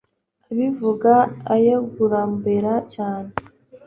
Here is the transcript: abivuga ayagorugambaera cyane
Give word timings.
abivuga 0.49 1.11
ayagorugambaera 1.53 2.71
cyane 2.93 3.31